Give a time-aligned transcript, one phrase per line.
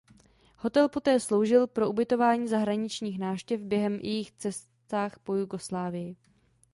[0.57, 6.15] Hotel poté sloužil pro ubytování zahraničních návštěv během jejich cestách po Jugoslávii.